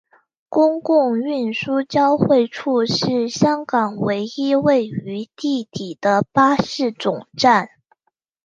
[0.49, 7.69] 公共运输交汇处是香港唯一位于地底的巴士总站。